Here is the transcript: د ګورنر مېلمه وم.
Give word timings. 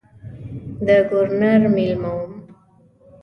د 0.85 0.87
ګورنر 1.09 1.61
مېلمه 1.75 2.11
وم. 2.17 2.33